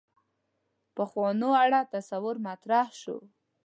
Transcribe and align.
پخوانو 0.95 1.49
اړه 1.63 1.79
تصور 1.93 2.35
مطرح 2.47 2.87
شو. 3.01 3.17